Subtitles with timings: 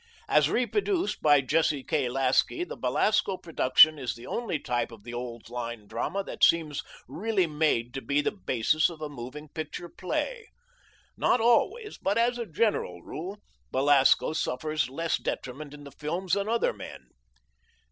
[0.27, 2.09] As reproduced by Jesse K.
[2.09, 6.81] Lasky the Belasco production is the only type of the old line drama that seems
[7.07, 10.47] really made to be the basis of a moving picture play.
[11.15, 16.49] Not always, but as a general rule, Belasco suffers less detriment in the films than
[16.49, 17.09] other men.